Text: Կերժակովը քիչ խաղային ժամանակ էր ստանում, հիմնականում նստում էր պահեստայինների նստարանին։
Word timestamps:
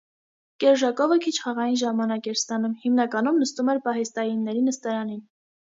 Կերժակովը 0.61 1.17
քիչ 1.25 1.33
խաղային 1.43 1.77
ժամանակ 1.83 2.31
էր 2.33 2.41
ստանում, 2.41 2.75
հիմնականում 2.87 3.39
նստում 3.45 3.73
էր 3.77 3.83
պահեստայինների 3.87 4.69
նստարանին։ 4.73 5.25